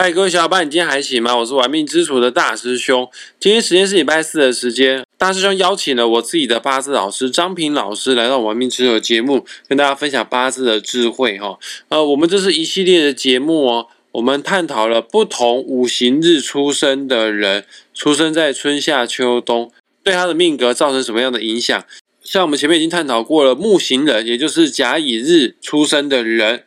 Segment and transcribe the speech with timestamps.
[0.00, 1.36] 嗨，各位小伙伴，你今天还行吗？
[1.36, 3.10] 我是玩命之徒的大师兄。
[3.40, 11.58] 今天时间是礼拜四的时间，大师兄邀请了我自己的八字老师张平老师来到玩命之徒的节目，跟大家分享八字的智慧哈。
[11.88, 19.72] 呃，我们这是一系列的节目哦，我们探讨了不同五行日出生的人，出生在春夏秋冬，
[20.04, 21.84] 对他的命格造成什么样的影响？
[22.22, 26.62] 像我们前面已经探讨过了木行人，也就是甲乙日出生的人，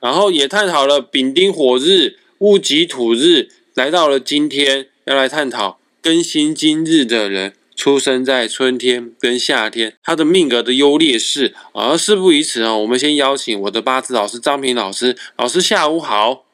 [0.00, 2.18] 然后也探讨了丙丁火日。
[2.38, 11.56] 戊己土日来到了今天，要来探讨庚辛金日的人出生在春天跟夏天，他的命格的优劣势。
[11.72, 15.16] 而事不宜迟啊，我们先邀请我的八字老师张平老师。
[15.36, 16.44] 老师下午好，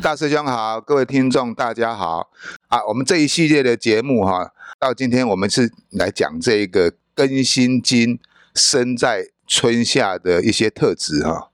[0.00, 2.30] 大师兄好，各位听众大家好
[2.68, 2.82] 啊。
[2.88, 8.18] 我们这一系列的节目哈，到今天我们是来讲这个庚辛金
[8.54, 11.50] 生在春夏的一些特质哈。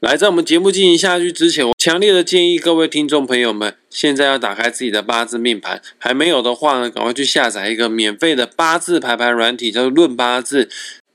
[0.00, 10.64] 来，在我们节目进行下去之前，我强烈的建议各位听众朋友们，现在要打开自己的八字命盘，还没有的话呢，赶快去下载一个免费的八字排盘软体，叫做《论八字》，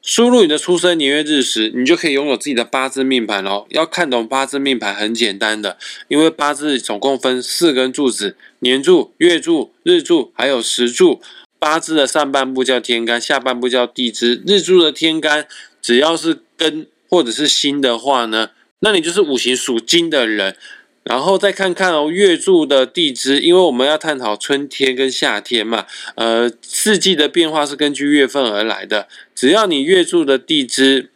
[0.01, 3.67] 输入你的出生年月日时，你就可以拥有自己的八字命盘哦。
[3.69, 11.21] 要看懂八字命盘很简单的，因为八字总共分四根柱子：年柱、月柱、日柱，还有时柱。
[11.59, 14.41] 八字的上半部叫天干，下半部叫地支。
[14.47, 15.45] 日柱的天干
[15.79, 18.49] 只要是根或者是辛的话呢？
[18.81, 20.55] 那你就是五行属金的人，
[21.03, 29.07] 然后再看看哦，月柱的地支，因为我们要探讨春天跟夏天嘛，呃，四季的变化是根据月份而来的。
[29.35, 31.11] 只要你月柱的地支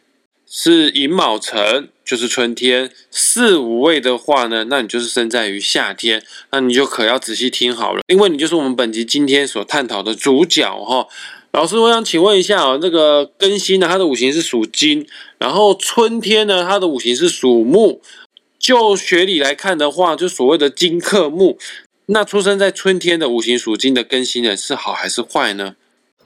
[0.48, 6.22] 是寅卯辰，就是春天；四五位的话呢，那你就是生在于夏天。
[6.52, 11.08] 那你就可要仔细听好了，因为你就是我们本集今天所探讨的主角哈。
[11.56, 15.06] 老师，我想请问一下啊，那个庚辛呢，它的五行是属金，
[15.38, 18.02] 然后春天呢，它的五行是属木。
[18.58, 21.56] 就学理来看的话，就所谓的金克木，
[22.08, 25.76] 那出生在春天的五行属金的庚辛人是好还是坏呢？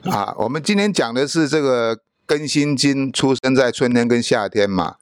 [0.02, 4.96] 啊，我们今天讲的是这个庚辛金出生在春天跟夏天嘛。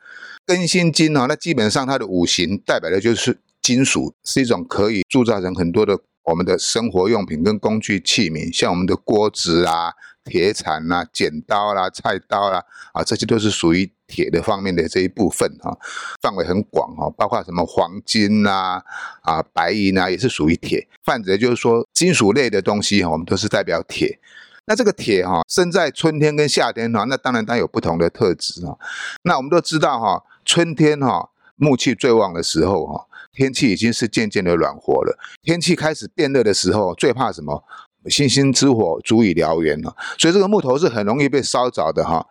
[0.46, 9.94] 庚辛金啊，那基本上它的五行代表的就是金属，是一种可以铸造成很多的我们的生活用品跟工具器皿，像我们的锅子啊。
[10.28, 12.62] 铁铲啦、剪刀啦、菜刀啦，
[12.92, 15.76] 啊，这些都是属于铁的方面的这一部分哈，
[16.20, 18.82] 范围很广哈，包括什么黄金呐、
[19.22, 20.86] 啊白银呐，也是属于铁。
[21.04, 24.20] 泛指就是说金属类的东西哈，我们都是代表铁。
[24.66, 28.78] 那这个铁哈，生在春天跟夏天哈，那当然它有不同的特质哈。
[29.22, 37.64] 那我们都知道哈，春天哈木气最旺的时候哈，天气已经是渐渐的暖和了，天气开始变热的时候，最怕什么？
[38.08, 42.26] 星星之火足以燎原了，所以这个木头是很容易被烧着的哈。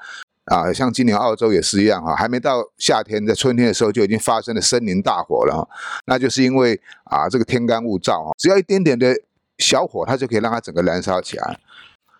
[0.45, 5.67] 啊，像今年澳洲也是一样哈，还没到夏天，在春天的时候就已经发生了森林大火了哈。
[6.05, 9.13] 那就是因为啊，这个天干物燥哈，只要一点点的
[9.57, 11.59] 小火，它就可以让它整个燃烧起来。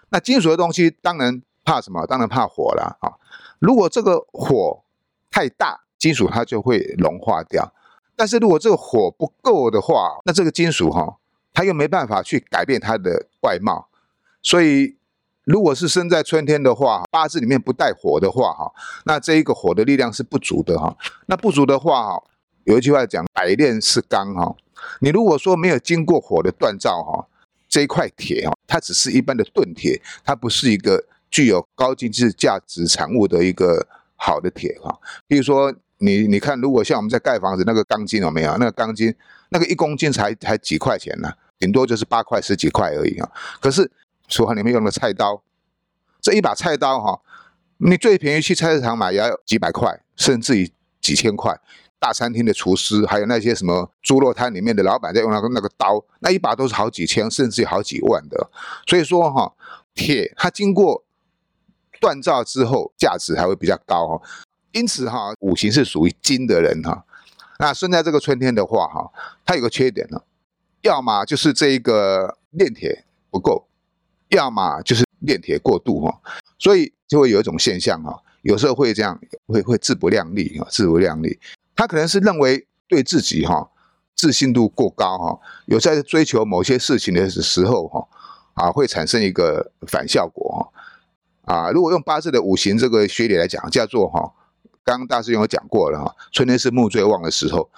[0.09, 2.05] 那金属的东西当然怕什么？
[2.05, 3.15] 当然怕火了啊。
[3.59, 4.83] 如果这个火
[5.31, 7.71] 太大，金属它就会融化掉。
[8.17, 11.17] 但是如果这个火不够的话，那这个金属哈。
[11.53, 13.87] 它又没办法去改变它的外貌，
[14.41, 14.97] 所以
[15.45, 18.73] 如果是生在春天的话，八字里面不带火的话，哈，
[19.05, 20.93] 那这一个火的力量是不足的，哈。
[21.27, 22.23] 那不足的话，哈，
[22.65, 24.53] 有一句话讲“百炼是钢”，哈。
[24.99, 27.25] 你如果说没有经过火的锻造，哈，
[27.69, 33.87] 这一块铁，哈，它只是一般的钝铁，它不是一个具有高经济价值产物的一个
[34.17, 34.99] 好的铁，哈。
[35.27, 38.51] 比如说，你你看，如果像我们在盖房子，那个钢筋有没有？
[38.57, 39.15] 那个钢筋，
[39.49, 41.31] 那个一公斤才才几块钱呢？
[41.59, 43.31] 顶多就是八块十几块而已啊！
[43.59, 43.91] 可是
[44.27, 45.41] 厨房里面用的菜刀，
[46.21, 47.21] 这一把菜刀哈，
[47.77, 51.59] 你最便宜去菜市场买也要几百块，甚至于几千块。
[51.99, 58.51] 大餐厅的厨师，还有那些什么猪肉摊里面的老板在用那个那个刀，那一把都是好几千，甚至于好几万的。
[58.85, 59.51] 所以说哈，
[59.95, 61.03] 铁它经过
[61.99, 64.21] 锻造之后，价值还会比较高哈。
[64.73, 67.03] 因此哈，五行是属于金的人哈，
[67.57, 69.11] 那生在这个春天的话哈，
[69.43, 70.21] 它有个缺点呢。
[70.87, 73.67] 要么就是这一个炼铁不够，
[74.29, 76.21] 要么就是炼铁过度哈，
[76.57, 81.37] 所以就会有一种现象哈，有时候会这样，会会自不量力啊，自不量力。
[81.75, 83.69] 他可能是认为对自己哈
[84.15, 88.07] 自信度过高哈，有在追求某些事情的时候哈，
[88.53, 90.71] 啊会产生一个反效果
[91.43, 94.31] 哈，啊如果用八字的五行这个学理来讲，叫做哈，
[94.85, 97.69] 刚刚大师兄有讲过了哈，春天是木最旺的时候，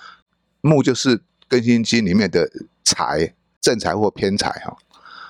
[0.61, 2.47] 木就是更新金里面的。
[2.83, 4.77] 财正财或偏财哈，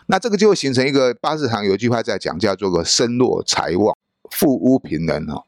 [0.07, 3.95] 那这个就会形成一个八字堂有句话在讲，叫做个身弱财旺，
[4.31, 5.43] 富屋贫人哈，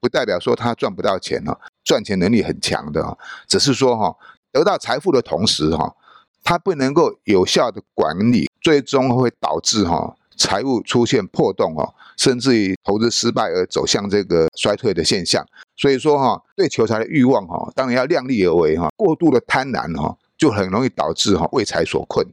[0.00, 4.16] 不代表说他赚不到钱哈，赚钱能力很强的，只是说哈，
[4.52, 5.94] 得到财富的同时哈，
[6.42, 15.46] 他不能够有效的管理，最终会导致哈财务出现破洞哦，甚至于投资失败而走向这个衰退的现象。
[15.76, 22.26] 所以说哈，对求财的欲望哈，当然要量力而为哈，过度的贪婪哈，就很容易导致哈为财所困。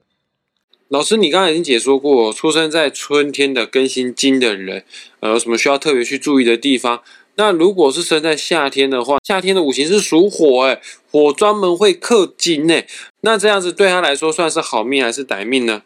[0.87, 4.85] 老师，你刚才已经解说过，出生在春天的庚辛金的人，
[5.19, 7.01] 呃，有什么需要特别去注意的地方？
[7.35, 10.79] 那如果是生在夏天的话，夏天的五行是属火，哎，
[11.11, 12.87] 火专门会克金，哎，
[13.19, 15.81] 那这样子对他来说算是好命还是歹命呢？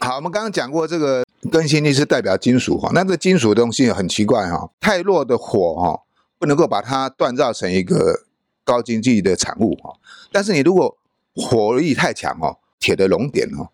[0.00, 6.00] 好，我们刚刚讲过，这个更新力是代表金属哈，那这金属的东西很奇怪哈，太弱的火哈，
[6.38, 8.26] 不能够把它锻造成一个
[8.62, 9.94] 高经济的产物哈，
[10.30, 10.98] 但是你如果
[11.34, 13.70] 火力太强哦，铁的熔点哦，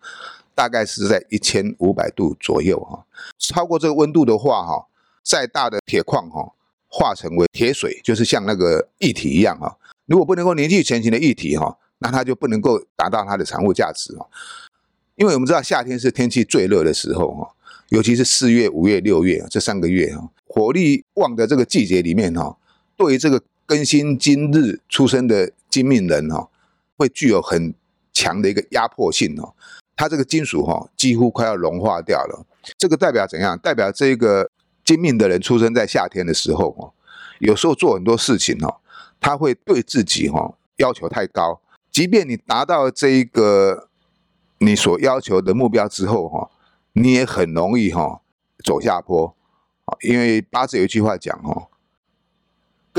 [0.53, 3.05] 大概是在一千五百度左右哈，
[3.37, 4.87] 超过这个温度的话哈，
[5.23, 6.53] 再大的铁矿哈。
[6.91, 9.77] 化成为铁水，就是像那个液体一样哈。
[10.07, 14.27] 如果不能够凝聚成型的液体哈，那它就不能够达到它的产物价值哈。
[15.13, 17.47] 因为我们知道夏天是天气最热的时候哈，
[17.89, 22.57] 尤其是四月、五月、六月这三个月哈，火力旺的这个季节里面哈，
[22.97, 26.49] 对于这个庚辛金日出生的金命人哈，
[26.99, 27.73] 会具有很
[28.13, 29.55] 强的一个压迫性哦。
[29.95, 32.45] 它这个金属哈，几乎快要融化掉了。
[32.77, 33.57] 这个代表怎样？
[33.57, 34.51] 代表这个。
[34.85, 36.91] 金命的人出生在夏天的时候，哦，
[37.37, 38.77] 有时候做很多事情，哦，
[39.19, 41.61] 他会对自己，哈，要求太高。
[41.91, 43.87] 即便你达到这一个
[44.57, 46.49] 你所要求的目标之后，哈，
[46.93, 48.21] 你也很容易，哈，
[48.65, 49.35] 走下坡。
[50.01, 51.67] 因为八字有一句话讲，哈，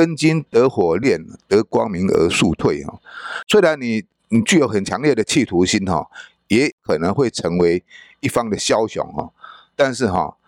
[0.00, 2.98] 根金得火炼，得光明而速退，哈。
[3.46, 6.08] 虽然你你具有很强烈的企图心，哈，
[6.48, 7.84] 也可能会成为
[8.20, 9.30] 一方的枭雄，哈，
[9.76, 10.38] 但是，哈。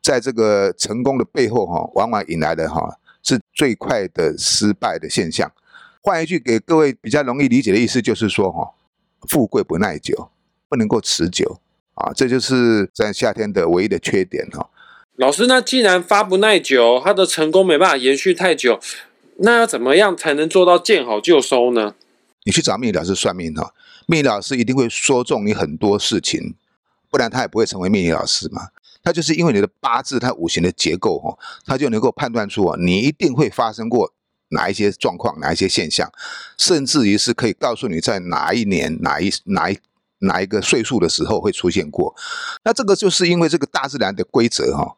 [0.00, 5.52] 在这个成功的背后，哈，往往引来的哈是最快的失败的现象。
[6.00, 8.72] 换一句给各位比较容易理解的意思，就是说，哈，
[9.28, 10.30] 富贵不耐久，
[10.70, 11.60] 不能够持久
[11.94, 14.70] 啊，这就是在夏天的唯一的缺点，哈。
[15.16, 18.80] 老师，那既然发不耐久，他的成功没办法延续太久，
[19.36, 21.94] 那要怎么样才能做到见好就收呢？
[22.44, 23.74] 你去找命理老师算命，哈，
[24.06, 26.54] 命理老师一定会说中你很多事情，
[27.10, 28.68] 不然他也不会成为命理老师嘛。
[29.04, 31.36] 他就是因为你的八字，它五行的结构哈，
[31.66, 34.14] 他就能够判断出啊，你一定会发生过
[34.48, 36.10] 哪一些状况，哪一些现象，
[36.56, 39.78] 甚至于是可以告诉你在哪一年、哪一哪一
[40.20, 42.14] 哪一个岁数的时候会出现过。
[42.64, 44.96] 那这个就是因为这个大自然的规则哈，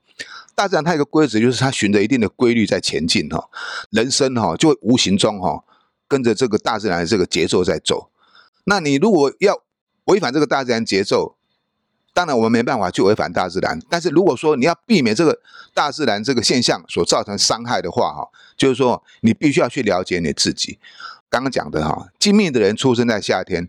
[0.54, 3.48] 大自然它有个规则就是它循着一定的规律在前进哈，
[3.90, 5.64] 人生哈就会无形中哈
[6.06, 8.10] 跟着这个大自然的这个节奏在走。
[8.64, 9.62] 那你如果要
[10.04, 11.36] 违反这个大自然节奏，
[12.12, 13.80] 当然，我们没办法去违反大自然。
[13.90, 15.40] 但是如果说你要避免这个
[15.74, 20.78] 大自然这个现象所造成伤害的话，哈，就是说你必须要去了解你自己。
[21.28, 23.68] 刚刚讲的哈，精密的人出生在夏天，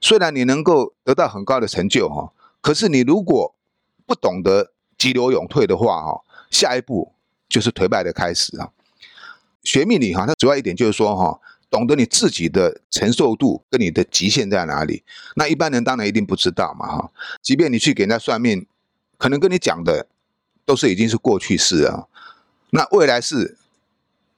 [0.00, 3.56] 虽然你能够得到很高的成就哈，可是你如果
[4.06, 4.70] 不懂得
[5.04, 7.12] 急流勇退的话，哈，下一步
[7.46, 8.70] 就是颓败的开始啊。
[9.62, 11.38] 学命理哈，它主要一点就是说哈。
[11.70, 15.02] 懂得你自己的承受度跟你的极限在哪里，
[15.34, 17.10] 那一般人当然一定不知道嘛哈。
[17.42, 18.64] 即便你去给人家算命，
[19.18, 20.06] 可能跟你讲的
[20.64, 22.06] 都是已经是过去式啊。
[22.70, 23.56] 那未来事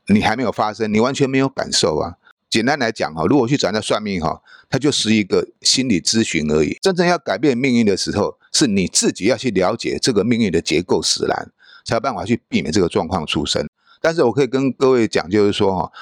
[0.07, 2.17] 你还没有发生，你完全没有感受啊。
[2.56, 6.79] 简单来讲哈，如果去找人家算命哈，它就是一个心理咨询而已。
[6.81, 11.52] 真正要改变命运的时候，是你自己要去了解这个命运的结构使然，
[11.85, 13.69] 才有办法去避免这个状况出生。
[14.00, 15.92] 但是我可以跟各位讲，就是说哈，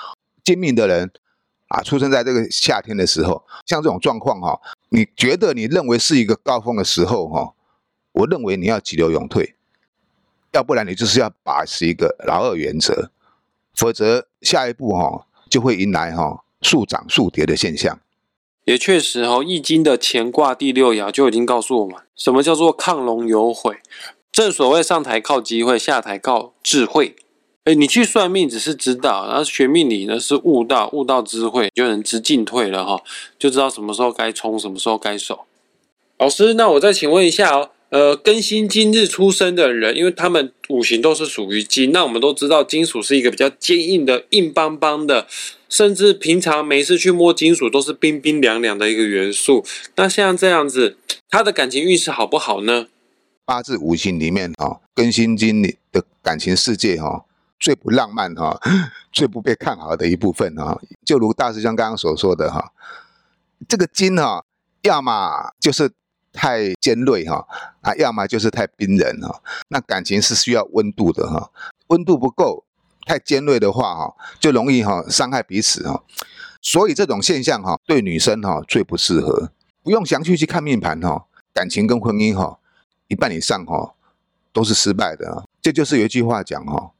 [0.45, 1.11] 精明的人。
[1.69, 7.55] 啊，出生在这个夏天的时候，像这种状况哈，你觉得你认为是一个高峰的时候哈，
[8.13, 9.57] 我认为你要急流勇退，
[10.53, 13.11] 要不然你就是要把持一个老二原则，
[13.75, 18.01] 否则下一步哈就会迎来哈速涨速跌的现象。
[18.65, 23.77] 也确实哦，《易经》的乾卦第六爻就已经告诉我们，什么叫做亢龙有悔。
[24.33, 27.15] 正所谓上台靠机会，下台靠智慧。
[27.65, 33.03] 哎，你去算命只是知道，然后学命理呢是悟道，悟道智慧就能知进退了哈，
[33.39, 35.45] 就知道什么时候该冲，什么时候该守。
[36.19, 45.27] 老师，那我再请问一下哦，呃，庚辛金日出生的人，因为他们五行都是属于金，那我们都知道金属是一个比较坚硬的、硬邦邦的，
[45.75, 49.65] 甚至平常没事去摸金属都是冰冰凉凉的一个元素。
[49.97, 50.97] 那像这样子，
[51.29, 52.87] 他的感情运势好不好呢？
[53.45, 57.25] 八字五行里面啊，庚辛金的感情世界哈。
[57.59, 58.61] 最不浪漫哈，
[59.11, 62.73] 最不被看好的一部分哈，就如大师兄刚刚所说的哈，
[63.67, 64.45] 这个金哈，
[64.83, 65.91] 要么就是
[66.33, 67.47] 太尖锐哈，
[67.81, 69.43] 啊，要么就是太冰冷哈。
[69.71, 71.51] 那感情是需要温度的哈，
[71.89, 72.65] 温度不够，
[73.05, 76.03] 太尖锐的话哈，就容易哈伤害彼此哈。
[76.63, 79.51] 所以这种现象哈，对女生哈最不适合。
[79.83, 82.59] 不用详细去看命盘哈，感情跟婚姻哈，
[83.09, 83.95] 一半以上哈
[84.53, 85.45] 都是失败的。
[85.61, 86.93] 这就是有一句话讲哈，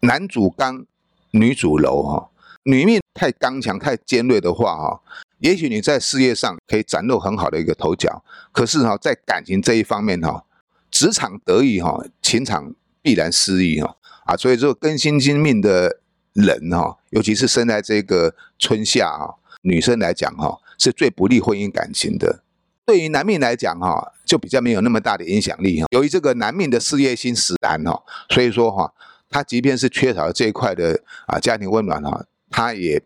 [0.00, 0.84] 男主刚，
[1.32, 2.30] 女主柔哈，
[2.62, 5.00] 女命太刚强、太尖锐的话哈，
[5.38, 8.22] 也许你在事业上可以崭露很好的一个头角，
[8.52, 10.44] 可是哈，在感情这一方面哈，
[10.92, 16.00] 职场得意哈，情场必然失意哈啊，所以说庚辛金命的
[16.32, 20.58] 人哈，尤其是生在这个春夏啊，女生来讲哈。
[20.80, 22.44] 是最不利婚姻感情的。
[22.86, 25.88] 对于男命来讲，哈，就比较没有那么大的影响力哈。
[25.90, 28.94] 由于这个男命的事业心使然哈，所以说哈，
[29.28, 33.02] 他即便是缺少了这一块的啊家庭温暖哈，他也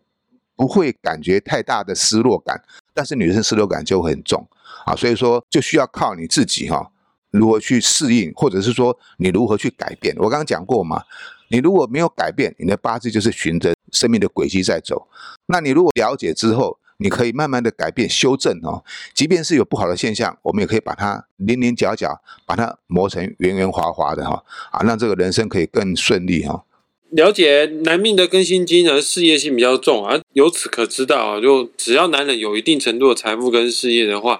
[0.55, 2.61] 不会感觉太大的失落感。
[2.93, 4.47] 但是女生失落感就很重
[4.85, 6.91] 啊，所以说就需要靠你自己哈，
[7.33, 10.15] 如何去适应，或者是说你如何去改变。
[10.17, 11.03] 我刚刚讲过嘛，
[11.49, 15.07] 你如果没有改变，你的八字就是循着生命的轨迹在走。
[15.47, 26.63] 那你如果了解之后，你可以慢慢的改变、修正哦，即便是有不好的现象，我们也可以把它棱棱角角，把它磨成圆圆滑滑的哈，啊，让这个人生可以更顺利哈。
[27.09, 34.39] 了解男命的更新金呢，事业性比较重啊，由此可知道啊，就只要男人有一定程度的财富跟事业的话，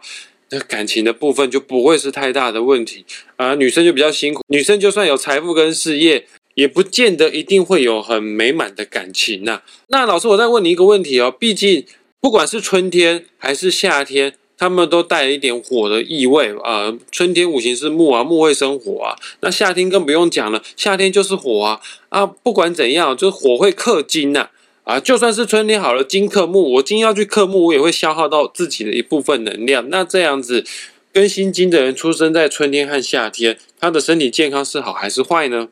[0.61, 3.05] 感情的部分就不会是太大的问题
[3.35, 3.55] 啊。
[3.55, 9.61] 女生就比较辛苦，女生就算有财富跟事业，也不见得一定会有很美满的感情呐。
[9.87, 11.85] 那老师，我再问你一个问题哦，毕竟。
[12.21, 16.97] 不管是春天还是夏天，他们都带了一点火的意味啊。
[17.11, 19.19] 春天五行是木啊，木会生火啊。
[19.41, 22.25] 那夏天更不用讲了，夏天就是火啊啊！
[22.25, 24.51] 不管怎样，就是火会克金呐！
[24.83, 29.89] 啊就算是春天好了，金克木，我金要去克木，我也会消耗到自己的一部分能量。
[29.89, 30.65] 那这样子，
[31.13, 35.69] 跟辛金的人出生在春天和夏天，他的身体健康是好还是坏呢？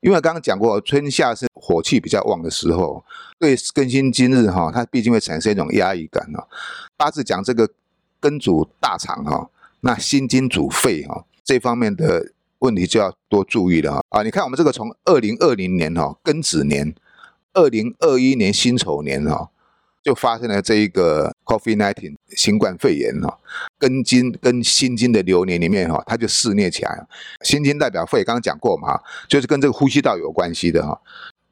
[0.00, 3.04] 因为刚刚讲过，春夏是火气比较旺的时候，
[3.40, 6.46] 对庚辛今日哈，它毕竟会产生一种压抑感哦。
[6.96, 7.68] 八字讲这个
[8.20, 9.50] 庚主大肠哈，
[9.80, 14.04] 那辛金主肺哈，这方面的问题就要多注意了哈。
[14.10, 16.94] 啊，你看我们这个从二零二零年哈庚子年，
[17.54, 19.50] 二零二一年辛丑年哈。
[20.00, 23.38] 就发生了这一个 COVID-19 新冠肺炎哈，
[23.78, 27.06] 庚金跟心经的流年里面哈，它就肆虐起来了。
[27.42, 30.98] 心经代表肺，刚刚讲过嘛，就是跟这个呼吸道有关系的哈。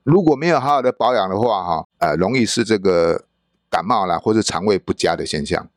[0.05, 3.27] 如果没有好好的保养的话哈，呃，容易是这个
[3.69, 5.69] 感冒啦，或者肠胃不佳的现象。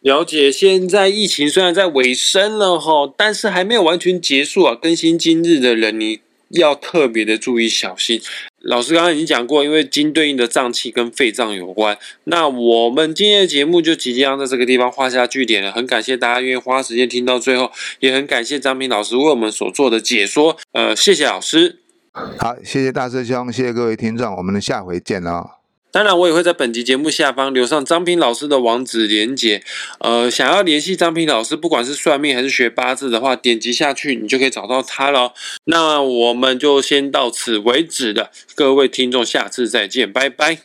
[0.00, 4.76] 了解，现在疫情虽然在尾声了哈，但是还没有完全结束啊。
[4.80, 6.20] 更新今日的人，你
[6.50, 8.20] 要特别的注意小心。
[8.62, 11.96] 老师刚刚已经讲过，因为金对应的脏器跟肺脏有关。
[12.24, 15.72] 那我们今天的节目就即将在这个地方画下句点了。
[15.72, 20.56] 很感谢大家愿意花时间听到最后，也很感谢张平老师为我们所做的解说。
[20.72, 21.78] 呃，谢谢老师。
[22.12, 25.59] 好，谢谢大师兄，谢谢各位听众，我们下回见哦。
[25.92, 29.62] 当然，我也会在本集节目下方留上张平老师的网址连接。
[29.98, 35.34] 呃，想要联系张平老师，不管是算命还是学八字的话，点击下去你就可以找到他了。
[35.64, 40.60] 那我们就先到此为止了，各位听众，下次再见，拜拜，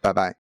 [0.00, 0.36] 拜拜。